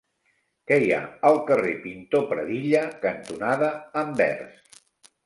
[0.69, 3.69] Què hi ha al carrer Pintor Pradilla cantonada
[4.03, 4.81] Anvers?